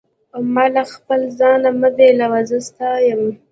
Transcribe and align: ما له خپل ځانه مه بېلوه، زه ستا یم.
ما 0.53 0.65
له 0.73 0.83
خپل 0.93 1.21
ځانه 1.39 1.69
مه 1.79 1.89
بېلوه، 1.97 2.39
زه 2.49 2.57
ستا 2.67 2.89
یم. 3.07 3.21